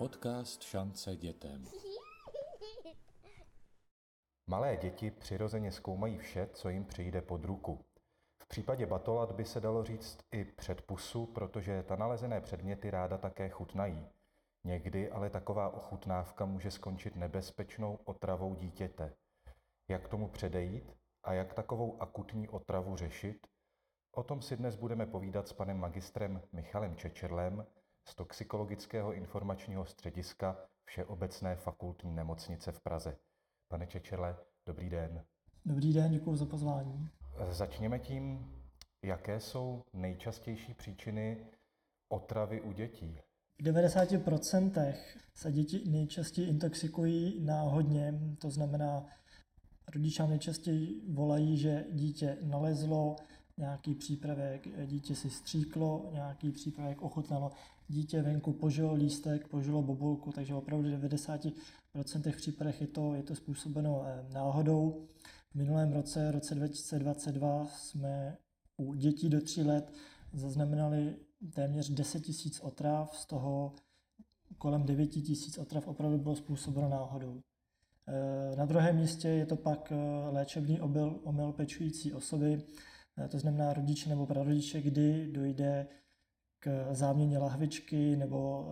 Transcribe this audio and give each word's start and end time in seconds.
Podcast 0.00 0.62
Šance 0.62 1.16
dětem. 1.16 1.64
Malé 4.46 4.76
děti 4.76 5.10
přirozeně 5.10 5.72
zkoumají 5.72 6.18
vše, 6.18 6.48
co 6.52 6.68
jim 6.68 6.84
přijde 6.84 7.22
pod 7.22 7.44
ruku. 7.44 7.84
V 8.42 8.48
případě 8.48 8.86
batolat 8.86 9.32
by 9.32 9.44
se 9.44 9.60
dalo 9.60 9.84
říct 9.84 10.18
i 10.32 10.44
před 10.44 10.82
pusu, 10.82 11.26
protože 11.26 11.82
ta 11.82 11.96
nalezené 11.96 12.40
předměty 12.40 12.90
ráda 12.90 13.18
také 13.18 13.48
chutnají. 13.48 14.06
Někdy 14.64 15.10
ale 15.10 15.30
taková 15.30 15.68
ochutnávka 15.68 16.44
může 16.44 16.70
skončit 16.70 17.16
nebezpečnou 17.16 17.98
otravou 18.04 18.54
dítěte. 18.54 19.14
Jak 19.88 20.08
tomu 20.08 20.28
předejít 20.28 20.96
a 21.24 21.32
jak 21.32 21.54
takovou 21.54 22.02
akutní 22.02 22.48
otravu 22.48 22.96
řešit? 22.96 23.46
O 24.12 24.22
tom 24.22 24.42
si 24.42 24.56
dnes 24.56 24.76
budeme 24.76 25.06
povídat 25.06 25.48
s 25.48 25.52
panem 25.52 25.78
magistrem 25.78 26.42
Michalem 26.52 26.96
Čečerlem 26.96 27.66
z 28.08 28.14
Toxikologického 28.14 29.12
informačního 29.12 29.86
střediska 29.86 30.56
Všeobecné 30.84 31.56
fakultní 31.56 32.12
nemocnice 32.12 32.72
v 32.72 32.80
Praze. 32.80 33.16
Pane 33.68 33.86
Čečerle, 33.86 34.36
dobrý 34.66 34.90
den. 34.90 35.24
Dobrý 35.64 35.92
den, 35.92 36.12
děkuji 36.12 36.36
za 36.36 36.46
pozvání. 36.46 37.08
Začněme 37.50 37.98
tím, 37.98 38.52
jaké 39.04 39.40
jsou 39.40 39.82
nejčastější 39.92 40.74
příčiny 40.74 41.46
otravy 42.08 42.60
u 42.60 42.72
dětí. 42.72 43.20
V 43.58 43.62
90% 43.62 44.94
se 45.34 45.52
děti 45.52 45.90
nejčastěji 45.90 46.48
intoxikují 46.48 47.44
náhodně, 47.44 48.14
to 48.38 48.50
znamená, 48.50 49.06
rodiče 49.94 50.26
nejčastěji 50.26 51.02
volají, 51.12 51.56
že 51.56 51.84
dítě 51.92 52.38
nalezlo 52.42 53.16
nějaký 53.60 53.94
přípravek, 53.94 54.86
dítě 54.86 55.14
si 55.14 55.30
stříklo, 55.30 56.10
nějaký 56.12 56.50
přípravek 56.50 57.02
ochutnalo, 57.02 57.50
dítě 57.88 58.22
venku 58.22 58.52
požilo 58.52 58.94
lístek, 58.94 59.48
požilo 59.48 59.82
bobulku, 59.82 60.32
takže 60.32 60.54
opravdu 60.54 60.88
v 60.88 60.92
90% 60.92 62.36
případech 62.36 62.80
je 62.80 62.86
to, 62.86 63.14
je 63.14 63.22
to 63.22 63.34
způsobeno 63.34 64.02
eh, 64.06 64.26
náhodou. 64.34 65.06
V 65.50 65.54
minulém 65.54 65.92
roce, 65.92 66.30
roce 66.30 66.54
2022, 66.54 67.66
jsme 67.66 68.36
u 68.76 68.94
dětí 68.94 69.28
do 69.28 69.40
3 69.40 69.62
let 69.62 69.92
zaznamenali 70.32 71.16
téměř 71.54 71.90
10 71.90 72.28
000 72.28 72.38
otrav, 72.60 73.16
z 73.16 73.26
toho 73.26 73.74
kolem 74.58 74.86
9 74.86 75.16
000 75.16 75.26
otrav 75.58 75.88
opravdu 75.88 76.18
bylo 76.18 76.36
způsobeno 76.36 76.88
náhodou. 76.88 77.40
Eh, 78.08 78.56
na 78.56 78.64
druhém 78.64 78.96
místě 78.96 79.28
je 79.28 79.46
to 79.46 79.56
pak 79.56 79.92
eh, 79.92 79.96
léčebný 80.30 80.80
omyl, 80.80 81.52
pečující 81.52 82.12
osoby, 82.12 82.62
Eh, 82.62 82.89
to 83.30 83.38
znamená 83.38 83.72
rodiče 83.72 84.08
nebo 84.08 84.26
prarodiče, 84.26 84.80
kdy 84.80 85.32
dojde 85.32 85.86
k 86.58 86.94
záměně 86.94 87.38
lahvičky 87.38 88.16
nebo 88.16 88.68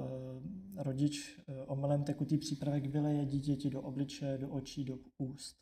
eh, 0.77 0.83
rodič 0.83 1.39
eh, 1.39 1.65
omylem 1.67 2.05
tekutý 2.05 2.39
přípravek 2.39 2.87
vyleje 2.87 3.25
dítěti 3.25 3.71
do 3.71 3.83
obliče, 3.83 4.39
do 4.39 4.49
očí, 4.49 4.85
do 4.85 4.99
úst. 5.19 5.57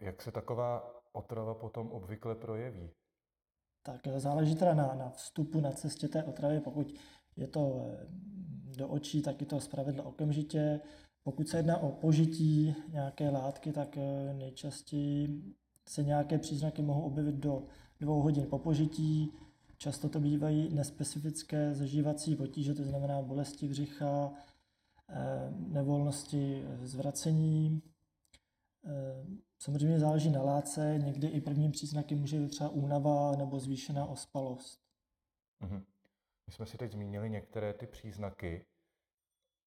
Jak 0.00 0.22
se 0.22 0.32
taková 0.32 0.94
otrava 1.12 1.54
potom 1.54 1.90
obvykle 1.90 2.34
projeví? 2.34 2.90
Tak 3.82 4.00
záleží 4.16 4.54
teda 4.54 4.74
na, 4.74 4.94
na 4.94 5.10
vstupu 5.10 5.60
na 5.60 5.72
cestě 5.72 6.08
té 6.08 6.24
otravy. 6.24 6.60
Pokud 6.60 6.94
je 7.36 7.46
to 7.46 7.90
do 8.76 8.88
očí, 8.88 9.22
tak 9.22 9.40
je 9.40 9.46
to 9.46 9.60
zpravidla 9.60 10.04
okamžitě. 10.04 10.80
Pokud 11.22 11.48
se 11.48 11.56
jedná 11.56 11.78
o 11.78 11.92
požití 11.92 12.74
nějaké 12.88 13.30
látky, 13.30 13.72
tak 13.72 13.96
nejčastěji 14.32 15.42
se 15.88 16.02
nějaké 16.02 16.38
příznaky 16.38 16.82
mohou 16.82 17.02
objevit 17.02 17.34
do 17.34 17.62
dvou 18.00 18.22
hodin 18.22 18.46
po 18.46 18.58
požití. 18.58 19.32
Často 19.76 20.08
to 20.08 20.20
bývají 20.20 20.74
nespecifické 20.74 21.74
zažívací 21.74 22.36
potíže, 22.36 22.74
to 22.74 22.84
znamená 22.84 23.22
bolesti 23.22 23.68
břicha, 23.68 24.32
eh, 25.08 25.50
nevolnosti 25.50 26.64
zvracení. 26.82 27.82
Eh, 28.86 29.26
samozřejmě 29.58 29.98
záleží 29.98 30.30
na 30.30 30.42
látce, 30.42 30.98
někdy 31.04 31.26
i 31.26 31.40
prvním 31.40 31.72
příznaky 31.72 32.14
může 32.14 32.38
být 32.38 32.48
třeba 32.48 32.70
únava 32.70 33.36
nebo 33.36 33.58
zvýšená 33.58 34.06
ospalost. 34.06 34.80
Mhm. 35.60 35.84
My 36.46 36.52
jsme 36.52 36.66
si 36.66 36.78
teď 36.78 36.92
zmínili 36.92 37.30
některé 37.30 37.74
ty 37.74 37.86
příznaky. 37.86 38.66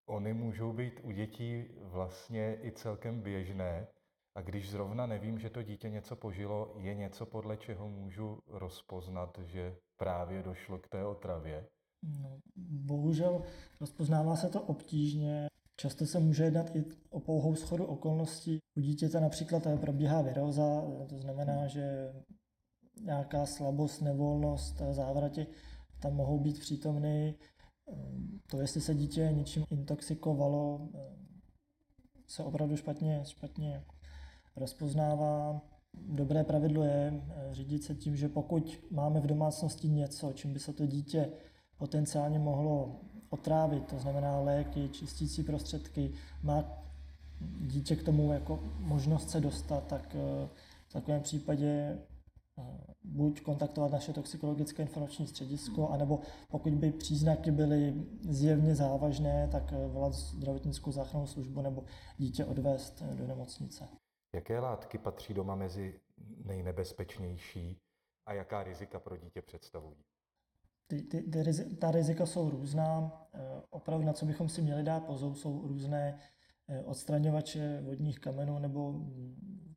Ony 0.06 0.34
můžou 0.34 0.74
být 0.74 1.00
u 1.04 1.12
dětí 1.12 1.66
vlastně 1.78 2.58
i 2.62 2.72
celkem 2.72 3.22
běžné. 3.22 3.88
A 4.36 4.42
když 4.42 4.72
zrovna 4.72 5.06
nevím, 5.06 5.40
že 5.40 5.50
to 5.50 5.64
dítě 5.64 5.90
něco 5.90 6.16
požilo, 6.16 6.74
je 6.78 6.96
něco, 6.96 7.26
podle 7.26 7.58
čeho 7.58 7.90
můžu 7.90 8.40
rozpoznat, 8.48 9.40
že 9.46 9.76
právě 9.98 10.44
došlo 10.44 10.80
k 10.80 10.88
té 10.88 11.06
otravě? 11.06 11.68
No, 12.22 12.40
bohužel 12.58 13.42
rozpoznává 13.80 14.36
se 14.36 14.50
to 14.50 14.62
obtížně. 14.62 15.48
Často 15.76 16.06
se 16.06 16.20
může 16.20 16.44
jednat 16.44 16.76
i 16.76 16.86
o 17.10 17.20
pouhou 17.20 17.56
schodu 17.56 17.86
okolností. 17.86 18.60
U 18.78 18.82
dítěte 18.82 19.20
například 19.20 19.68
probíhá 19.82 20.22
viróza, 20.22 20.82
to 21.10 21.18
znamená, 21.18 21.68
že 21.68 22.14
nějaká 23.02 23.46
slabost, 23.46 24.02
nevolnost, 24.02 24.82
závratě 24.92 25.48
tam 26.02 26.14
mohou 26.16 26.40
být 26.40 26.60
přítomny. 26.60 27.36
To, 28.48 28.62
jestli 28.62 28.82
se 28.82 28.96
dítě 28.96 29.30
něčím 29.32 29.64
intoxikovalo, 29.70 30.90
se 32.28 32.44
opravdu 32.44 32.78
špatně, 32.78 33.24
špatně 33.26 33.86
rozpoznává. 34.56 35.62
Dobré 35.94 36.44
pravidlo 36.44 36.84
je 36.84 37.14
eh, 37.14 37.54
řídit 37.54 37.84
se 37.84 37.96
tím, 37.96 38.16
že 38.16 38.30
pokud 38.30 38.80
máme 38.92 39.20
v 39.20 39.28
domácnosti 39.28 39.90
něco, 39.90 40.34
čím 40.34 40.54
by 40.54 40.60
se 40.60 40.74
to 40.74 40.86
dítě 40.86 41.30
potenciálně 41.78 42.40
mohlo 42.40 43.00
otrávit, 43.30 43.86
to 43.86 44.00
znamená 44.00 44.40
léky, 44.40 44.90
čistící 44.90 45.44
prostředky, 45.44 46.12
má 46.44 46.64
dítě 47.62 47.96
k 47.96 48.04
tomu 48.04 48.34
jako 48.34 48.64
možnost 48.78 49.30
se 49.30 49.42
dostat, 49.42 49.88
tak 49.88 50.16
eh, 50.16 50.50
v 50.88 50.94
takovém 50.94 51.22
případě 51.22 51.98
eh, 52.58 52.64
buď 53.04 53.42
kontaktovat 53.42 53.92
naše 53.92 54.14
toxikologické 54.14 54.84
informační 54.84 55.28
středisko, 55.28 55.90
anebo 55.90 56.20
pokud 56.50 56.74
by 56.74 56.92
příznaky 56.92 57.52
byly 57.52 58.06
zjevně 58.30 58.76
závažné, 58.76 59.48
tak 59.52 59.74
volat 59.88 60.14
zdravotnickou 60.14 60.92
záchrannou 60.92 61.28
službu 61.28 61.62
nebo 61.62 61.84
dítě 62.18 62.46
odvést 62.46 63.04
do 63.16 63.28
nemocnice. 63.28 63.88
Jaké 64.34 64.60
látky 64.60 64.98
patří 64.98 65.34
doma 65.34 65.56
mezi 65.56 66.00
nejnebezpečnější 66.46 67.82
a 68.26 68.34
jaká 68.34 68.64
rizika 68.64 69.00
pro 69.00 69.18
dítě 69.18 69.42
představují? 69.42 69.98
Ty, 70.88 71.02
ty, 71.02 71.22
ty, 71.22 71.76
ta 71.76 71.92
rizika 71.92 72.26
jsou 72.26 72.50
různá. 72.50 73.12
Eh, 73.34 73.40
opravdu 73.70 74.06
na 74.06 74.14
co 74.14 74.26
bychom 74.26 74.50
si 74.50 74.62
měli 74.62 74.84
dát 74.84 75.06
pozor, 75.06 75.36
jsou 75.36 75.68
různé 75.68 76.20
eh, 76.68 76.84
odstraňovače 76.84 77.82
vodních 77.82 78.20
kamenů 78.20 78.60
nebo 78.60 78.96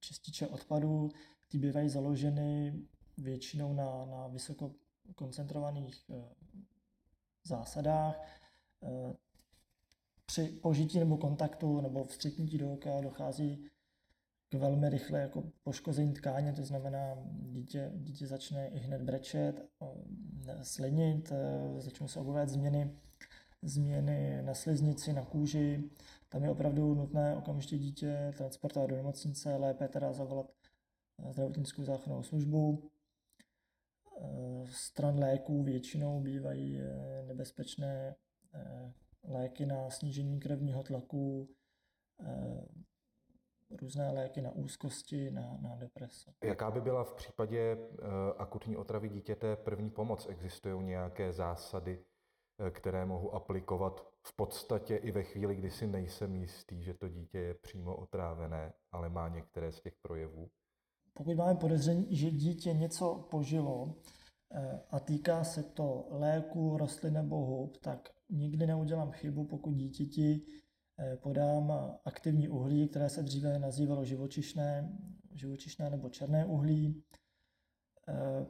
čističe 0.01 0.47
odpadů. 0.47 1.11
Ty 1.49 1.59
bývají 1.59 1.89
založeny 1.89 2.75
většinou 3.19 3.73
na, 3.73 4.05
na 4.05 4.27
vysoko 4.27 4.71
koncentrovaných 5.15 6.11
eh, 6.11 6.35
zásadách. 7.45 8.21
Při 10.27 10.49
požití 10.63 10.99
nebo 10.99 11.17
kontaktu 11.17 11.81
nebo 11.81 12.05
vstřetnutí 12.05 12.59
do 12.59 12.73
oka 12.73 13.01
dochází 13.01 13.71
velmi 14.59 14.89
rychle 14.89 15.21
jako 15.21 15.43
poškození 15.63 16.13
tkáně, 16.13 16.53
to 16.53 16.65
znamená, 16.65 17.17
dítě, 17.31 17.93
dítě 17.95 18.27
začne 18.27 18.69
i 18.69 18.79
hned 18.79 19.03
brečet, 19.03 19.69
slinit, 20.63 21.33
e, 21.33 21.81
začnou 21.81 22.09
se 22.09 22.21
objevovat 22.21 22.49
změny, 22.49 22.91
změny 23.63 24.43
na 24.43 24.55
sliznici, 24.55 25.13
na 25.13 25.25
kůži. 25.25 25.91
Tam 26.29 26.45
je 26.45 26.51
opravdu 26.51 26.95
nutné 26.95 27.37
okamžitě 27.37 27.79
dítě 27.79 28.33
transportovat 28.37 28.91
do 28.91 28.97
nemocnice, 28.97 29.57
lépe 29.57 29.89
teda 29.89 30.13
zavolat 30.13 30.53
e, 31.19 31.33
zdravotnickou 31.33 31.85
záchrannou 31.85 32.23
službu. 32.23 32.91
E, 34.21 34.67
stran 34.67 35.19
léků 35.19 35.63
většinou 35.63 36.21
bývají 36.21 36.81
nebezpečné 37.27 38.15
léky 39.25 39.67
na 39.67 39.91
snížení 39.91 40.41
krevního 40.41 40.83
tlaku, 40.83 41.49
různé 43.71 44.11
léky 44.11 44.43
na 44.43 44.51
úzkosti, 44.51 45.31
na, 45.31 45.59
na 45.61 45.77
deprese. 45.77 46.33
Jaká 46.45 46.71
by 46.71 46.81
byla 46.81 47.05
v 47.05 47.15
případě 47.15 47.77
uh, 47.77 48.07
akutní 48.39 48.77
otravy 48.77 49.09
dítěte 49.09 49.57
první 49.57 49.91
pomoc? 49.91 50.27
Existují 50.31 50.85
nějaké 50.85 51.33
zásady, 51.33 51.99
uh, 51.99 52.71
které 52.71 53.07
mohu 53.07 53.35
aplikovat 53.35 54.09
v 54.23 54.37
podstatě 54.37 54.97
i 54.97 55.11
ve 55.11 55.23
chvíli, 55.23 55.57
kdy 55.57 55.71
si 55.71 55.87
nejsem 55.87 56.35
jistý, 56.35 56.83
že 56.83 56.95
to 56.95 57.09
dítě 57.09 57.39
je 57.39 57.55
přímo 57.55 57.97
otrávené, 57.97 58.73
ale 58.93 59.09
má 59.09 59.29
některé 59.29 59.73
z 59.73 59.81
těch 59.81 59.95
projevů? 60.03 60.51
Pokud 61.15 61.37
máme 61.37 61.55
podezření, 61.55 62.17
že 62.17 62.31
dítě 62.31 62.73
něco 62.73 63.29
požilo 63.31 63.95
eh, 64.55 64.81
a 64.91 65.01
týká 65.01 65.45
se 65.45 65.63
to 65.63 66.07
léku, 66.11 66.77
rostlin 66.79 67.15
nebo 67.15 67.37
hub, 67.37 67.77
tak 67.77 68.09
nikdy 68.31 68.67
neudělám 68.67 69.11
chybu, 69.11 69.45
pokud 69.45 69.75
dítěti 69.75 70.47
Eh, 70.47 70.74
podám 71.17 71.73
aktivní 72.05 72.49
uhlí, 72.49 72.89
které 72.89 73.09
se 73.09 73.23
dříve 73.23 73.59
nazývalo 73.59 74.05
živočišné, 74.05 74.93
živočišné 75.33 75.91
nebo 75.91 76.09
černé 76.09 76.47
uhlí. 76.47 77.03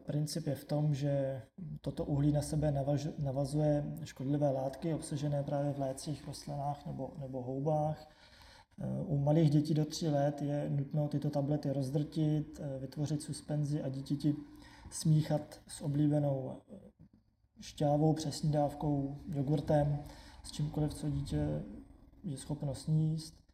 Princip 0.07 0.47
je 0.47 0.55
v 0.55 0.65
tom, 0.65 0.95
že 0.95 1.43
toto 1.81 2.05
uhlí 2.05 2.33
na 2.33 2.43
sebe 2.43 2.73
navazuje 3.19 3.85
škodlivé 4.05 4.51
látky 4.51 4.95
obsažené 4.95 5.43
právě 5.43 5.73
v 5.73 5.79
lécích, 5.79 6.27
rostlinách 6.27 6.87
nebo, 6.87 7.15
nebo 7.19 7.43
houbách. 7.43 8.09
U 9.07 9.19
malých 9.19 9.51
dětí 9.51 9.75
do 9.75 9.85
3 9.85 10.09
let 10.09 10.43
je 10.43 10.71
nutno 10.71 11.09
tyto 11.09 11.31
tablety 11.31 11.73
rozdrtit, 11.73 12.61
vytvořit 12.79 13.23
suspenzi 13.23 13.83
a 13.83 13.89
dítěti 13.89 14.35
smíchat 14.91 15.61
s 15.69 15.81
oblíbenou 15.81 16.61
šťávou, 17.61 18.13
přesní 18.13 18.53
dávkou, 18.53 19.19
jogurtem, 19.29 20.05
s 20.43 20.53
čímkoliv, 20.53 20.95
co 20.95 21.11
dítě 21.11 21.63
je 22.25 22.37
schopno 22.37 22.75
sníst. 22.75 23.45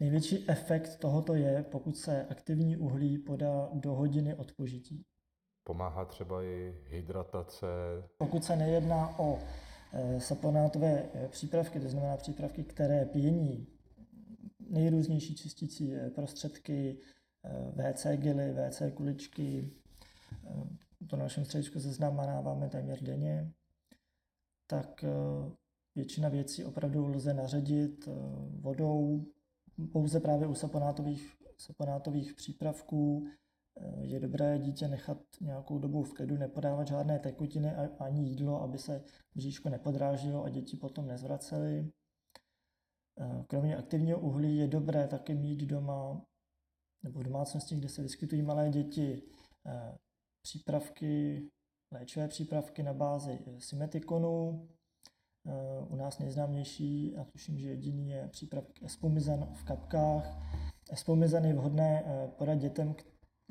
Největší 0.00 0.50
efekt 0.50 0.96
tohoto 0.96 1.34
je, 1.34 1.62
pokud 1.62 1.96
se 1.96 2.26
aktivní 2.26 2.76
uhlí 2.76 3.18
podá 3.18 3.68
do 3.74 3.94
hodiny 3.94 4.34
od 4.34 4.52
požití. 4.52 5.04
Pomáhá 5.64 6.04
třeba 6.04 6.42
i 6.42 6.74
hydratace. 6.86 7.66
Pokud 8.18 8.44
se 8.44 8.56
nejedná 8.56 9.18
o 9.18 9.38
e, 9.92 10.20
saponátové 10.20 11.08
e, 11.14 11.28
přípravky, 11.28 11.80
to 11.80 11.88
znamená 11.88 12.16
přípravky, 12.16 12.64
které 12.64 13.04
pění 13.04 13.66
nejrůznější 14.70 15.34
čistící 15.34 15.94
e, 15.94 16.10
prostředky, 16.10 16.98
WC 17.72 18.06
gely, 18.16 18.52
WC 18.52 18.82
kuličky, 18.94 19.70
to 21.06 21.16
na 21.16 21.22
našem 21.22 21.44
středisku 21.44 21.80
zaznamenáváme 21.80 22.68
téměř 22.68 23.02
denně, 23.02 23.52
tak 24.66 25.04
většina 25.94 26.28
věcí 26.28 26.64
opravdu 26.64 27.06
lze 27.06 27.34
naředit 27.34 28.08
vodou, 28.60 29.24
pouze 29.92 30.20
právě 30.20 30.46
u 30.46 30.54
saponátových, 30.54 31.36
saponátových 31.56 32.34
přípravků 32.34 33.26
je 34.00 34.20
dobré 34.20 34.58
dítě 34.58 34.88
nechat 34.88 35.18
nějakou 35.40 35.78
dobu 35.78 36.02
v 36.02 36.14
klidu, 36.14 36.36
nepodávat 36.36 36.88
žádné 36.88 37.18
tekutiny 37.18 37.70
ani 37.98 38.28
jídlo, 38.28 38.62
aby 38.62 38.78
se 38.78 39.04
bříško 39.34 39.68
nepodrážilo 39.68 40.44
a 40.44 40.48
děti 40.48 40.76
potom 40.76 41.06
nezvracely. 41.06 41.92
Kromě 43.46 43.76
aktivního 43.76 44.20
uhlí 44.20 44.56
je 44.56 44.68
dobré 44.68 45.08
také 45.08 45.34
mít 45.34 45.60
doma 45.60 46.26
nebo 47.02 47.20
v 47.20 47.24
domácnosti, 47.24 47.76
kde 47.76 47.88
se 47.88 48.02
vyskytují 48.02 48.42
malé 48.42 48.70
děti, 48.70 49.22
přípravky, 50.42 51.42
léčivé 51.92 52.28
přípravky 52.28 52.82
na 52.82 52.94
bázi 52.94 53.38
symetikonu. 53.58 54.68
U 55.88 55.96
nás 55.96 56.18
nejznámější, 56.18 57.16
a 57.16 57.24
tuším, 57.24 57.58
že 57.58 57.68
jediný 57.68 58.10
je 58.10 58.28
přípravek 58.28 58.82
espomizan 58.82 59.48
v 59.54 59.64
kapkách. 59.64 60.38
Espomizan 60.90 61.44
je 61.44 61.54
vhodné 61.54 62.04
podat 62.36 62.54
dětem, 62.54 62.94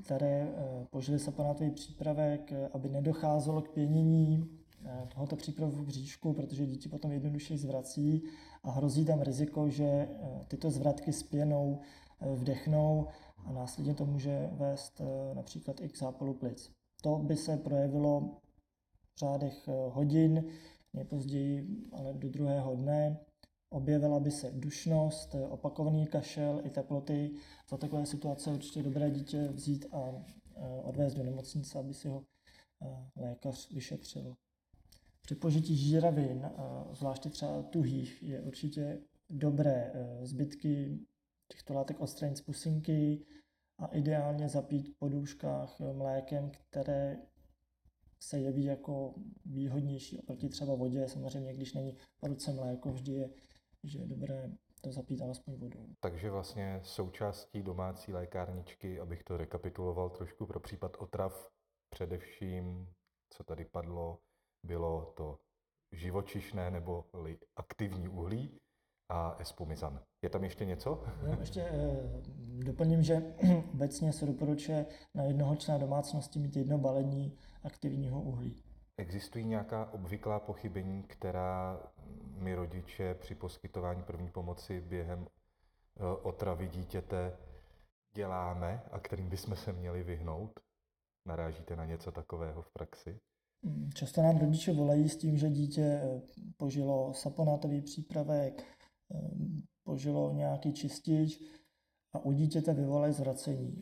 které 0.03 0.47
eh, 0.57 0.85
požili 0.89 1.19
saponátový 1.19 1.71
přípravek, 1.71 2.51
eh, 2.51 2.69
aby 2.73 2.89
nedocházelo 2.89 3.61
k 3.61 3.69
pěnění 3.69 4.49
eh, 4.85 5.07
tohoto 5.13 5.35
přípravku 5.35 5.75
v 5.75 5.85
bříšku, 5.85 6.33
protože 6.33 6.65
děti 6.65 6.89
potom 6.89 7.11
jednoduše 7.11 7.57
zvrací 7.57 8.23
a 8.63 8.71
hrozí 8.71 9.05
tam 9.05 9.21
riziko, 9.21 9.69
že 9.69 10.07
tyto 10.47 10.71
zvratky 10.71 11.13
s 11.13 11.23
pěnou 11.23 11.79
vdechnou 12.35 13.07
a 13.45 13.51
následně 13.51 13.93
to 13.93 14.05
může 14.05 14.49
vést 14.51 15.01
například 15.33 15.81
i 15.81 15.89
k 15.89 15.97
zápalu 15.97 16.33
plic. 16.33 16.71
To 17.01 17.15
by 17.15 17.35
se 17.35 17.57
projevilo 17.57 18.21
v 19.15 19.19
řádech 19.19 19.69
hodin, 19.89 20.43
nejpozději 20.93 21.67
ale 21.91 22.13
do 22.13 22.29
druhého 22.29 22.75
dne 22.75 23.19
objevila 23.69 24.19
by 24.19 24.31
se 24.31 24.51
dušnost, 24.51 25.35
opakovaný 25.49 26.07
kašel 26.07 26.61
i 26.63 26.69
teploty. 26.69 27.31
Za 27.69 27.77
takové 27.77 28.05
situace 28.05 28.49
určitě 28.51 28.83
dobré 28.83 29.11
dítě 29.11 29.47
vzít 29.47 29.85
a 29.91 30.09
e, 30.09 30.81
odvést 30.83 31.13
do 31.13 31.23
nemocnice, 31.23 31.79
aby 31.79 31.93
si 31.93 32.07
ho 32.07 32.23
e, 32.81 33.21
lékař 33.21 33.71
vyšetřil. 33.71 34.35
Při 35.21 35.35
požití 35.35 35.77
žíravin, 35.77 36.45
e, 36.45 36.51
zvláště 36.95 37.29
třeba 37.29 37.63
tuhých, 37.63 38.23
je 38.23 38.41
určitě 38.41 39.01
dobré 39.29 39.93
zbytky 40.21 40.99
těchto 41.51 41.73
látek 41.73 41.99
odstranit 41.99 42.37
z 42.37 42.41
pusinky 42.41 43.25
a 43.77 43.85
ideálně 43.85 44.49
zapít 44.49 44.95
po 44.99 45.09
důškách 45.09 45.79
mlékem, 45.93 46.51
které 46.69 47.17
se 48.19 48.39
jeví 48.39 48.63
jako 48.63 49.13
výhodnější 49.45 50.19
oproti 50.19 50.49
třeba 50.49 50.75
vodě. 50.75 51.07
Samozřejmě, 51.07 51.53
když 51.53 51.73
není 51.73 51.97
v 52.21 52.25
ruce 52.25 52.53
mléko, 52.53 52.91
vždy 52.91 53.11
je 53.11 53.29
že 53.83 53.99
je 53.99 54.07
dobré 54.07 54.51
to 54.81 54.91
zapít 54.91 55.21
alespoň 55.21 55.55
vodou. 55.55 55.87
Takže 55.99 56.31
vlastně 56.31 56.79
součástí 56.83 57.63
domácí 57.63 58.13
lékárničky, 58.13 58.99
abych 58.99 59.23
to 59.23 59.37
rekapituloval 59.37 60.09
trošku 60.09 60.45
pro 60.45 60.59
případ 60.59 60.97
otrav, 60.99 61.49
především, 61.89 62.93
co 63.29 63.43
tady 63.43 63.65
padlo, 63.65 64.19
bylo 64.63 65.13
to 65.17 65.39
živočišné 65.91 66.71
nebo 66.71 67.05
aktivní 67.55 68.09
uhlí 68.09 68.59
a 69.09 69.35
espumizan. 69.39 69.99
Je 70.21 70.29
tam 70.29 70.43
ještě 70.43 70.65
něco? 70.65 71.03
No, 71.23 71.37
ještě 71.39 71.61
eh, 71.61 72.21
doplním, 72.65 73.03
že 73.03 73.35
obecně 73.73 74.13
se 74.13 74.25
doporučuje 74.25 74.85
na 75.15 75.23
jednoho 75.23 75.55
člena 75.55 75.79
domácnosti 75.79 76.39
mít 76.39 76.55
jedno 76.55 76.77
balení 76.77 77.37
aktivního 77.63 78.21
uhlí. 78.21 78.63
Existují 78.97 79.45
nějaká 79.45 79.93
obvyklá 79.93 80.39
pochybení, 80.39 81.03
která 81.03 81.79
my 82.37 82.55
rodiče 82.55 83.15
při 83.15 83.35
poskytování 83.35 84.03
první 84.03 84.29
pomoci 84.29 84.81
během 84.81 85.27
eh, 85.27 86.03
otravy 86.23 86.67
dítěte 86.67 87.37
děláme 88.15 88.81
a 88.91 88.99
kterým 88.99 89.29
bychom 89.29 89.55
se 89.55 89.73
měli 89.73 90.03
vyhnout? 90.03 90.59
Narážíte 91.25 91.75
na 91.75 91.85
něco 91.85 92.11
takového 92.11 92.61
v 92.61 92.71
praxi? 92.73 93.19
Mm, 93.61 93.89
často 93.93 94.21
nám 94.21 94.37
rodiče 94.37 94.73
volají 94.73 95.09
s 95.09 95.17
tím, 95.17 95.37
že 95.37 95.49
dítě 95.49 95.81
eh, 95.81 96.21
požilo 96.57 97.13
saponátový 97.13 97.81
přípravek, 97.81 98.63
požilo 99.83 100.33
nějaký 100.33 100.73
čistič 100.73 101.41
a 102.13 102.25
u 102.25 102.31
dítěte 102.31 102.73
vyvolají 102.73 103.13
zvracení. 103.13 103.81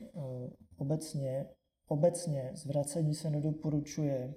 Obecně, 0.77 1.45
obecně 1.87 2.51
zvracení 2.53 3.15
se 3.15 3.29
nedoporučuje 3.29 4.33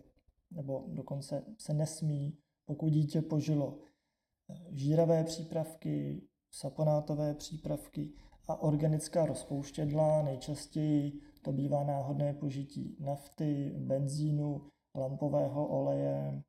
nebo 0.51 0.85
dokonce 0.89 1.45
se 1.59 1.75
nesmí, 1.75 2.39
pokud 2.65 2.89
dítě 2.89 3.23
požilo 3.23 3.79
eh, 3.79 4.55
žíravé 4.71 5.25
přípravky, 5.25 6.23
saponátové 6.51 7.35
přípravky 7.35 8.13
a 8.49 8.63
organická 8.63 9.27
rozpouštědla. 9.27 10.23
Nejčastěji 10.23 11.21
to 11.43 11.53
bývá 11.53 11.85
náhodné 11.85 12.35
požití 12.35 12.97
nafty, 13.01 13.75
benzínu, 13.79 14.69
lampového 14.95 15.69
oleje, 15.69 16.43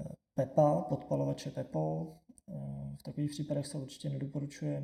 eh, 0.00 0.14
pepa, 0.34 0.82
podpalovače 0.82 1.50
pepo. 1.50 2.16
V 3.00 3.02
takových 3.02 3.30
případech 3.30 3.66
se 3.66 3.78
určitě 3.78 4.08
nedoporučuje, 4.08 4.82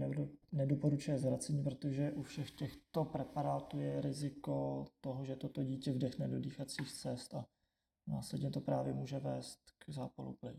nedoporučuje 0.53 1.19
zvracení, 1.19 1.63
protože 1.63 2.13
u 2.13 2.23
všech 2.23 2.51
těchto 2.51 3.05
preparátů 3.05 3.81
je 3.81 4.01
riziko 4.01 4.85
toho, 5.01 5.25
že 5.25 5.37
toto 5.37 5.65
dítě 5.65 5.93
vdechne 5.93 6.29
do 6.29 6.41
dýchacích 6.41 6.93
cest 6.93 7.35
a 7.35 7.47
Následně 8.07 8.51
to 8.51 8.61
právě 8.61 8.93
může 8.93 9.19
vést 9.19 9.61
k 9.79 9.91
zápalu 9.91 10.33
plic. 10.33 10.57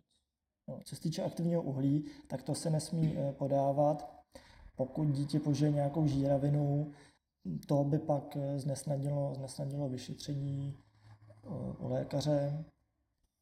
No, 0.67 0.79
co 0.83 0.95
se 0.95 1.01
týče 1.01 1.23
aktivního 1.23 1.61
uhlí, 1.61 2.05
tak 2.27 2.43
to 2.43 2.55
se 2.55 2.69
nesmí 2.69 3.17
eh, 3.17 3.33
podávat. 3.33 4.23
Pokud 4.75 5.07
dítě 5.07 5.39
požije 5.39 5.71
nějakou 5.71 6.07
žíravinu, 6.07 6.91
to 7.67 7.83
by 7.83 7.99
pak 7.99 8.37
eh, 8.37 8.59
znesnadnilo, 8.59 9.33
znesnadnilo 9.35 9.89
vyšetření 9.89 10.77
eh, 10.77 11.47
u 11.79 11.87
lékaře. 11.87 12.65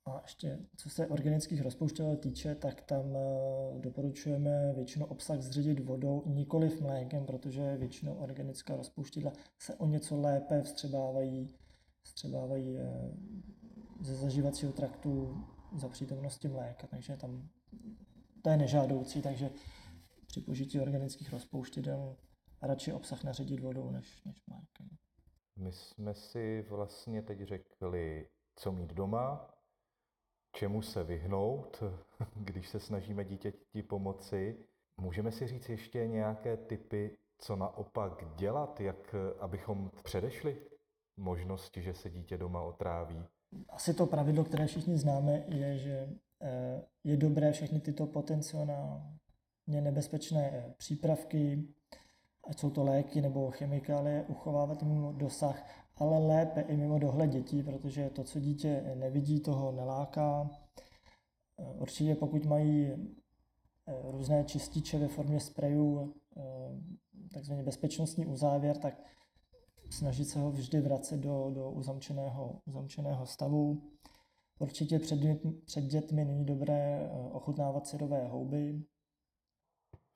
A 0.06 0.22
ještě 0.24 0.60
co 0.78 0.90
se 0.90 1.08
organických 1.08 1.62
rozpouštědel 1.62 2.16
týče, 2.16 2.56
tak 2.56 2.82
tam 2.82 3.06
doporučujeme 3.78 4.74
většinou 4.74 5.06
obsah 5.06 5.42
zředit 5.42 5.80
vodou, 5.80 6.24
nikoli 6.26 6.70
mlékem, 6.82 7.26
protože 7.26 7.78
většinou 7.78 8.14
organická 8.14 8.76
rozpouštědla 8.76 9.34
se 9.60 9.76
o 9.76 9.88
něco 9.88 10.18
lépe 10.22 10.62
vstřebávají, 10.62 11.56
vstřebávají 12.02 12.78
ze 14.02 14.16
zažívacího 14.16 14.72
traktu 14.72 15.44
za 15.76 15.90
přítomnosti 15.90 16.48
mléka, 16.48 16.88
takže 16.88 17.18
tam 17.18 17.50
to 18.42 18.50
je 18.50 18.58
nežádoucí, 18.58 19.22
takže 19.22 19.50
při 20.28 20.42
požití 20.42 20.80
organických 20.80 21.34
rozpouštědel 21.34 22.18
radši 22.62 22.94
obsah 22.94 23.24
naředit 23.24 23.60
vodou 23.60 23.92
než, 23.92 24.24
než 24.26 24.44
mlékem. 24.48 24.98
My 25.58 25.72
jsme 25.72 26.14
si 26.14 26.66
vlastně 26.70 27.22
teď 27.22 27.42
řekli, 27.42 28.28
co 28.56 28.72
mít 28.72 28.94
doma, 28.94 29.55
čemu 30.56 30.82
se 30.82 31.04
vyhnout, 31.04 31.84
když 32.36 32.70
se 32.70 32.80
snažíme 32.80 33.26
dítěti 33.26 33.84
pomoci. 33.84 34.58
Můžeme 35.02 35.32
si 35.32 35.48
říct 35.48 35.70
ještě 35.70 36.08
nějaké 36.08 36.58
typy, 36.58 37.18
co 37.38 37.56
naopak 37.56 38.36
dělat, 38.36 38.82
jak 38.82 39.16
abychom 39.40 39.92
předešli 40.04 40.58
možnosti, 41.18 41.82
že 41.82 41.94
se 41.94 42.10
dítě 42.10 42.38
doma 42.38 42.62
otráví? 42.62 43.26
asi 43.70 43.94
to 43.94 44.06
pravidlo, 44.06 44.44
které 44.44 44.68
všichni 44.68 44.98
známe, 44.98 45.44
je, 45.48 45.78
že 45.78 46.10
eh, 46.42 46.82
je 47.04 47.18
dobré 47.18 47.52
všechny 47.52 47.80
tyto 47.80 48.08
potenciálně 48.08 48.72
nebezpečné 49.68 50.52
eh, 50.54 50.74
přípravky, 50.78 51.64
ať 52.50 52.60
jsou 52.60 52.70
to 52.70 52.84
léky 52.84 53.22
nebo 53.22 53.52
chemikálie, 53.52 54.24
uchovávat 54.28 54.84
mimo 54.84 55.12
dosah 55.12 55.85
ale 55.98 56.28
lépe 56.28 56.62
i 56.62 56.78
mimo 56.78 57.00
dohled 57.00 57.30
dětí, 57.30 57.64
protože 57.64 58.10
to, 58.10 58.24
co 58.24 58.40
dítě 58.40 58.92
nevidí, 58.96 59.40
toho 59.40 59.72
neláká. 59.72 60.50
Určitě 61.58 62.16
pokud 62.16 62.46
mají 62.46 62.92
různé 64.04 64.44
čističe 64.44 65.00
ve 65.00 65.08
formě 65.08 65.40
sprejů, 65.40 66.14
takzvaný 67.34 67.64
bezpečnostní 67.64 68.26
uzávěr, 68.26 68.78
tak 68.78 69.02
snažit 69.90 70.26
se 70.26 70.40
ho 70.40 70.52
vždy 70.52 70.82
vracet 70.82 71.18
do, 71.18 71.50
do 71.50 71.72
uzamčeného, 71.72 72.62
uzamčeného 72.66 73.26
stavu. 73.26 73.82
Určitě 74.60 75.00
před, 75.00 75.20
před 75.66 75.82
dětmi 75.82 76.26
není 76.26 76.46
dobré 76.46 77.00
eh, 77.00 77.10
ochutnávat 77.32 77.88
syrové 77.88 78.28
houby. 78.28 78.84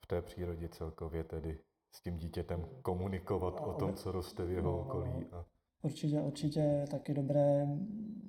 V 0.04 0.06
té 0.06 0.22
přírodě 0.22 0.68
celkově 0.68 1.24
tedy 1.24 1.58
s 1.94 2.02
tím 2.02 2.16
dítětem 2.16 2.66
komunikovat 2.82 3.60
o 3.60 3.72
tom, 3.72 3.94
co 3.94 4.12
roste 4.12 4.44
v 4.44 4.50
jeho 4.50 4.80
okolí. 4.80 5.26
A... 5.32 5.44
Určitě, 5.82 6.20
určitě 6.20 6.84
taky 6.90 7.14
dobré 7.14 7.66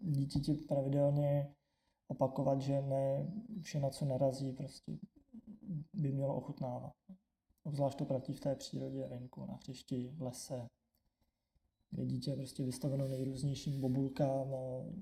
dítěti 0.01 0.53
pravidelně 0.53 1.55
opakovat, 2.07 2.61
že 2.61 2.81
ne 2.81 3.33
vše, 3.61 3.79
na 3.79 3.89
co 3.89 4.05
narazí, 4.05 4.51
prostě 4.51 4.97
by 5.93 6.11
mělo 6.11 6.35
ochutnávat. 6.35 6.93
Obzvlášť 7.63 7.97
to 7.97 8.05
platí 8.05 8.33
v 8.33 8.39
té 8.39 8.55
přírodě 8.55 9.07
venku, 9.07 9.45
na 9.45 9.53
hřišti, 9.53 10.11
v 10.13 10.21
lese, 10.21 10.67
kde 11.89 12.05
dítě 12.05 12.31
je 12.31 12.35
prostě 12.35 12.63
vystaveno 12.63 13.07
nejrůznějším 13.07 13.81
bobulkám, 13.81 14.47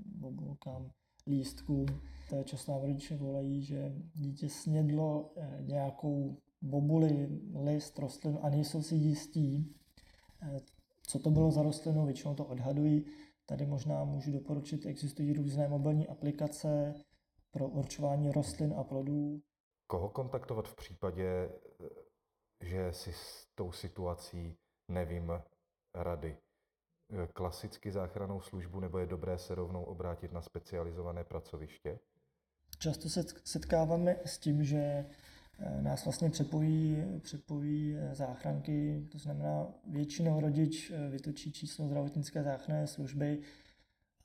bobulkám, 0.05 0.91
lístkům. 1.27 1.85
To 2.29 2.35
je 2.35 2.43
často 2.43 2.79
rodiče 2.79 3.17
volají, 3.17 3.61
že 3.61 3.95
dítě 4.13 4.49
snědlo 4.49 5.33
eh, 5.37 5.57
nějakou 5.61 6.37
bobuli, 6.61 7.41
list, 7.63 7.99
rostlinu 7.99 8.45
a 8.45 8.49
nejsou 8.49 8.81
si 8.81 8.95
jistí, 8.95 9.75
eh, 10.41 10.59
co 11.09 11.19
to 11.19 11.29
bylo 11.29 11.51
za 11.51 11.61
rostlinu, 11.61 12.05
většinou 12.05 12.35
to 12.35 12.45
odhadují. 12.45 13.05
Tady 13.45 13.65
možná 13.65 14.03
můžu 14.03 14.31
doporučit, 14.31 14.85
existují 14.85 15.33
různé 15.33 15.67
mobilní 15.67 16.07
aplikace 16.07 16.93
pro 17.51 17.67
určování 17.67 18.31
rostlin 18.31 18.73
a 18.77 18.83
plodů. 18.83 19.41
Koho 19.87 20.09
kontaktovat 20.09 20.67
v 20.67 20.75
případě, 20.75 21.49
že 22.61 22.93
si 22.93 23.13
s 23.13 23.47
tou 23.55 23.71
situací 23.71 24.57
nevím 24.87 25.31
rady? 25.95 26.37
Klasicky 27.33 27.91
záchranou 27.91 28.41
službu 28.41 28.79
nebo 28.79 28.97
je 28.97 29.05
dobré 29.05 29.37
se 29.37 29.55
rovnou 29.55 29.83
obrátit 29.83 30.31
na 30.31 30.41
specializované 30.41 31.23
pracoviště? 31.23 31.99
Často 32.79 33.09
se 33.09 33.23
setkáváme 33.43 34.19
s 34.25 34.37
tím, 34.37 34.63
že 34.63 35.05
nás 35.81 36.05
vlastně 36.05 36.29
přepojí, 36.29 37.03
přepojí 37.19 37.95
eh, 37.95 38.15
záchranky, 38.15 39.07
to 39.11 39.17
znamená 39.17 39.67
většinou 39.87 40.39
rodič 40.39 40.91
vytočí 41.09 41.51
číslo 41.51 41.87
zdravotnické 41.87 42.43
záchranné 42.43 42.87
služby 42.87 43.41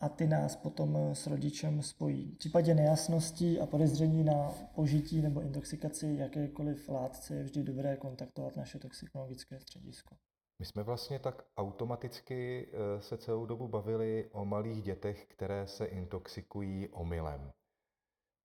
a 0.00 0.09
ty 0.09 0.26
nás 0.26 0.57
potom 0.57 0.97
s 1.12 1.26
rodičem 1.26 1.83
spojí. 1.83 2.33
V 2.35 2.38
případě 2.38 2.75
nejasností 2.75 3.61
a 3.61 3.67
podezření 3.67 4.25
na 4.25 4.50
požití 4.75 5.23
nebo 5.23 5.41
intoxikaci 5.41 6.17
jakékoliv 6.19 6.88
látce 6.88 7.35
je 7.35 7.43
vždy 7.43 7.62
dobré 7.62 7.97
kontaktovat 7.97 8.57
naše 8.57 8.79
toxikologické 8.79 9.61
středisko. 9.61 10.17
My 10.59 10.67
jsme 10.67 10.83
vlastně 10.83 11.19
tak 11.19 11.43
automaticky 11.57 12.69
eh, 12.73 13.03
se 13.03 13.19
celou 13.19 13.47
dobu 13.47 13.69
bavili 13.69 14.29
o 14.33 14.45
malých 14.45 14.83
dětech, 14.83 15.26
které 15.26 15.67
se 15.67 15.87
intoxikují 15.87 16.88
omylem. 16.88 17.50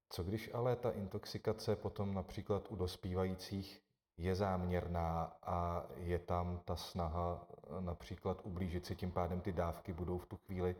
Co 0.09 0.23
když 0.23 0.49
ale 0.53 0.75
ta 0.75 0.91
intoxikace 0.91 1.75
potom 1.75 2.13
například 2.13 2.71
u 2.71 2.75
dospívajících 2.75 3.81
je 4.17 4.35
záměrná 4.35 5.23
a 5.43 5.85
je 5.95 6.19
tam 6.19 6.61
ta 6.65 6.75
snaha 6.75 7.47
eh, 7.51 7.81
například 7.81 8.41
ublížit 8.43 8.85
si, 8.85 8.95
tím 8.95 9.11
pádem 9.11 9.41
ty 9.41 9.51
dávky 9.51 9.93
budou 9.93 10.17
v 10.17 10.25
tu 10.25 10.37
chvíli 10.37 10.75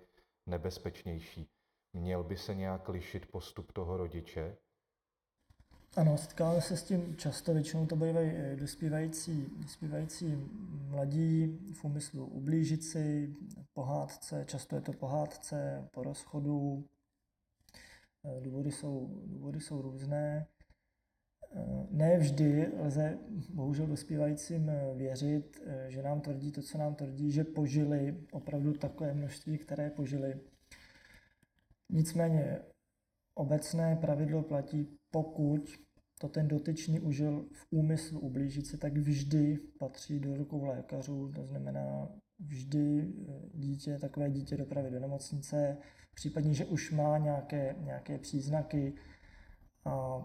nebezpečnější. 0.46 1.50
Měl 1.94 2.24
by 2.24 2.38
se 2.38 2.56
nějak 2.56 2.90
lišit 2.90 3.32
postup 3.32 3.72
toho 3.72 3.98
rodiče? 3.98 4.58
Ano, 5.98 6.18
setkáváme 6.18 6.62
se 6.62 6.78
s 6.78 6.84
tím 6.84 7.16
často, 7.16 7.54
většinou 7.54 7.86
to 7.86 7.96
bývají 7.96 8.32
eh, 8.34 8.56
dospívající, 8.56 9.48
dospívající 9.58 10.36
mladí 10.90 11.60
v 11.74 11.84
úmyslu 11.84 12.26
ublížit 12.26 12.84
si, 12.84 13.36
pohádce, 13.74 14.46
často 14.48 14.76
je 14.76 14.82
to 14.82 14.94
pohádce, 14.94 15.90
po 15.92 16.04
rozchodu, 16.04 16.86
důvody 18.40 18.72
jsou, 18.72 19.24
důvody 19.26 19.60
jsou 19.60 19.82
různé. 19.82 20.48
Eh, 21.56 21.88
ne 21.90 22.18
vždy 22.18 22.72
lze 22.78 23.20
bohužel 23.54 23.88
dospívajícím 23.88 24.72
věřit, 24.96 25.62
že 25.88 26.04
nám 26.04 26.22
tvrdí 26.22 26.52
to, 26.52 26.62
co 26.62 26.78
nám 26.78 26.96
tvrdí, 26.96 27.32
že 27.32 27.44
požili 27.44 28.18
opravdu 28.32 28.74
takové 28.74 29.14
množství, 29.14 29.58
které 29.58 29.90
požili. 29.90 30.40
Nicméně 31.90 32.60
obecné 33.36 33.96
pravidlo 33.96 34.44
platí 34.44 35.00
pokud 35.12 35.80
to 36.20 36.30
ten 36.30 36.48
dotyčný 36.48 37.00
užil 37.00 37.50
v 37.54 37.68
úmyslu 37.72 38.20
ublížit 38.20 38.68
se, 38.68 38.78
tak 38.78 38.98
vždy 38.98 39.60
patří 39.80 40.20
do 40.20 40.38
rukou 40.38 40.66
lékařů, 40.66 41.32
to 41.36 41.46
znamená 41.46 42.10
vždy 42.40 43.14
eh, 43.28 43.50
dítě, 43.54 44.00
takové 44.00 44.30
dítě 44.30 44.58
dopravit 44.58 44.92
do 44.92 45.00
nemocnice, 45.00 45.78
případně, 46.14 46.54
že 46.54 46.66
už 46.66 46.92
má 46.92 47.18
nějaké, 47.18 47.76
nějaké 47.80 48.18
příznaky 48.18 48.96
a 49.86 50.22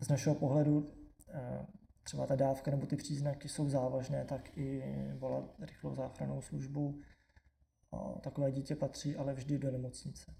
z 0.00 0.08
našeho 0.08 0.34
pohledu 0.34 0.92
eh, 1.34 1.66
třeba 2.02 2.26
ta 2.26 2.36
dávka 2.36 2.70
nebo 2.70 2.86
ty 2.86 2.96
příznaky 2.96 3.48
jsou 3.48 3.68
závažné, 3.68 4.24
tak 4.24 4.58
i 4.58 4.82
volat 5.18 5.54
rychlou 5.60 5.94
záchrannou 5.94 6.40
službu. 6.40 7.00
A 7.92 8.18
takové 8.20 8.52
dítě 8.52 8.76
patří 8.76 9.16
ale 9.16 9.34
vždy 9.34 9.58
do 9.58 9.70
nemocnice. 9.70 10.34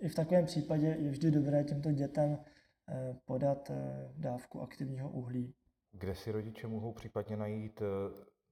I 0.00 0.08
v 0.08 0.14
takovém 0.14 0.46
případě 0.46 0.86
je 0.86 1.10
vždy 1.10 1.30
dobré 1.30 1.64
těmto 1.64 1.92
dětem 1.92 2.38
eh, 2.38 3.16
podat 3.24 3.70
dávku 4.16 4.60
aktivního 4.60 5.10
uhlí. 5.10 5.54
Kde 5.92 6.14
si 6.14 6.32
rodiče 6.32 6.66
mohou 6.66 6.92
případně 6.92 7.36
najít 7.36 7.82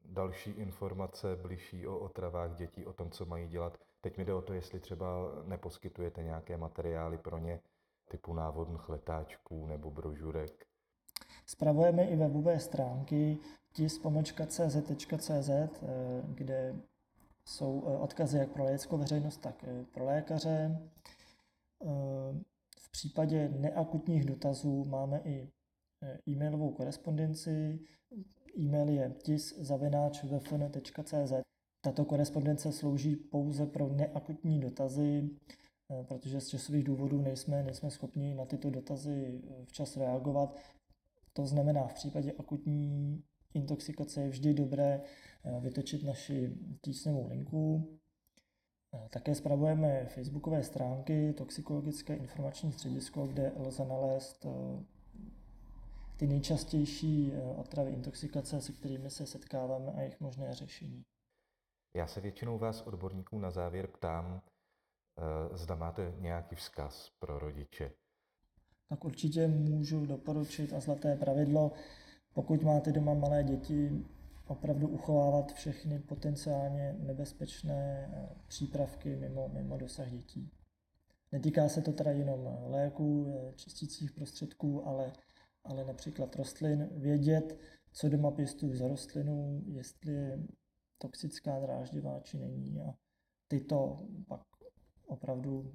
další 0.08 0.50
informace 0.50 1.36
bližší 1.36 1.86
o 1.86 1.98
otravách 1.98 2.54
dětí, 2.54 2.86
o 2.86 2.92
tom, 2.92 3.10
co 3.10 3.26
mají 3.26 3.48
dělat? 3.48 3.78
Teď 4.00 4.18
mi 4.18 4.24
jde 4.24 4.34
o 4.34 4.42
to, 4.42 4.52
jestli 4.52 4.80
třeba 4.80 5.06
neposkytujete 5.44 6.22
nějaké 6.22 6.56
materiály 6.56 7.18
pro 7.18 7.38
ně, 7.38 7.60
typu 8.10 8.34
návodných 8.34 8.88
letáčků 8.88 9.66
nebo 9.66 9.90
brožurek. 9.90 10.66
Spravujeme 11.46 12.04
i 12.04 12.16
webové 12.16 12.60
stránky 12.60 13.38
tis.cz.cz, 13.72 15.50
kde 16.34 16.76
jsou 17.44 17.80
odkazy 17.80 18.38
jak 18.38 18.52
pro 18.52 18.64
laickou 18.64 18.98
veřejnost, 18.98 19.36
tak 19.36 19.64
pro 19.92 20.04
lékaře. 20.04 20.78
V 22.80 22.90
případě 22.90 23.48
neakutních 23.48 24.24
dotazů 24.24 24.84
máme 24.84 25.20
i 25.24 25.48
e-mailovou 26.28 26.72
korespondenci. 26.72 27.80
E-mail 28.58 28.88
je 28.88 29.14
tis.vfn.cz. 29.22 29.72
Tato 31.80 32.04
korespondence 32.04 32.72
slouží 32.72 33.16
pouze 33.16 33.66
pro 33.66 33.88
neakutní 33.88 34.60
dotazy, 34.60 35.30
e, 35.90 36.04
protože 36.04 36.40
z 36.40 36.48
časových 36.48 36.84
důvodů 36.84 37.22
nejsme, 37.22 37.62
nejsme 37.62 37.90
schopni 37.90 38.34
na 38.34 38.44
tyto 38.44 38.70
dotazy 38.70 39.42
e, 39.50 39.64
včas 39.64 39.96
reagovat. 39.96 40.58
To 41.32 41.46
znamená, 41.46 41.86
v 41.86 41.94
případě 41.94 42.32
akutní 42.38 43.22
intoxikace 43.54 44.22
je 44.22 44.28
vždy 44.28 44.54
dobré 44.54 45.00
vytočit 45.60 46.04
naši 46.04 46.52
tísňovou 46.82 47.28
linku 47.28 47.88
Eh, 48.94 49.08
také 49.10 49.34
spravujeme 49.34 50.06
facebookové 50.06 50.62
stránky 50.62 51.32
Toxikologické 51.32 52.14
informační 52.16 52.72
středisko, 52.72 53.26
kde 53.26 53.52
lze 53.56 53.84
nalézt 53.84 54.46
eh, 54.46 54.84
ty 56.18 56.26
nejčastější 56.26 57.32
eh, 57.32 57.42
otravy 57.42 57.90
intoxikace, 57.90 58.60
se 58.60 58.72
kterými 58.72 59.10
se 59.10 59.26
setkáváme 59.26 59.92
a 59.92 60.00
jejich 60.00 60.20
možné 60.20 60.54
řešení. 60.54 61.04
Já 61.94 62.06
se 62.06 62.20
většinou 62.20 62.58
vás 62.58 62.82
odborníků 62.82 63.38
na 63.38 63.50
závěr 63.50 63.86
ptám, 63.86 64.42
zda 65.52 65.74
máte 65.74 66.14
nějaký 66.18 66.56
vzkaz 66.56 67.10
pro 67.18 67.38
rodiče. 67.38 67.92
Tak 68.88 69.04
určitě 69.04 69.48
můžu 69.48 70.06
doporučit 70.06 70.72
a 70.72 70.80
zlaté 70.80 71.16
pravidlo, 71.16 71.72
pokud 72.34 72.62
máte 72.62 72.92
doma 72.92 73.14
malé 73.14 73.44
děti, 73.44 74.04
opravdu 74.46 74.88
uchovávat 74.88 75.52
všechny 75.52 75.98
potenciálně 75.98 76.96
nebezpečné 76.98 78.10
eh, 78.12 78.28
přípravky 78.46 79.16
mimo, 79.16 79.48
mimo 79.48 79.78
dosah 79.78 80.10
dětí. 80.10 80.50
Netýká 81.32 81.68
se 81.68 81.82
to 81.82 81.92
teda 81.92 82.10
jenom 82.10 82.58
léků, 82.62 83.34
eh, 83.34 83.52
čistících 83.56 84.12
prostředků, 84.12 84.86
ale, 84.86 85.12
ale 85.68 85.84
například 85.84 86.36
rostlin. 86.36 86.88
Vědět, 86.92 87.58
co 87.92 88.08
doma 88.08 88.30
pěstují 88.30 88.76
za 88.76 88.88
rostlinu, 88.88 89.62
jestli 89.66 90.12
je 90.12 90.38
toxická, 90.98 91.60
dráždivá 91.60 92.20
či 92.20 92.38
není 92.38 92.80
a 92.80 92.94
tyto 93.48 93.98
pak 94.28 94.40
opravdu 95.06 95.74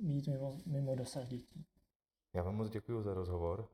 mít 0.00 0.28
mimo, 0.28 0.58
mimo 0.66 0.94
dosah 0.94 1.26
dětí. 1.26 1.66
Já 2.34 2.42
vám 2.42 2.56
moc 2.56 2.70
děkuji 2.70 3.02
za 3.02 3.14
rozhovor. 3.14 3.68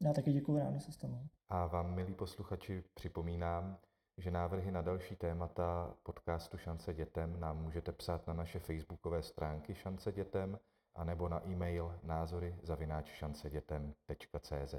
Já 0.00 0.12
taky 0.12 0.32
děkuji, 0.32 0.58
ráno 0.58 0.80
se 0.80 0.92
stanu. 0.92 1.28
A 1.48 1.66
vám, 1.66 1.94
milí 1.94 2.14
posluchači, 2.14 2.84
připomínám, 2.94 3.78
že 4.16 4.30
návrhy 4.30 4.70
na 4.70 4.82
další 4.82 5.16
témata 5.16 5.96
podcastu 6.02 6.58
Šance 6.58 6.94
dětem 6.94 7.40
nám 7.40 7.62
můžete 7.62 7.92
psát 7.92 8.26
na 8.26 8.34
naše 8.34 8.58
facebookové 8.58 9.22
stránky 9.22 9.74
Šance 9.74 10.12
dětem 10.12 10.58
anebo 10.94 11.28
na 11.28 11.40
e-mail 11.46 11.98
názory 12.02 12.56
zavináč 12.62 13.12
šancedětem.cz. 13.12 14.74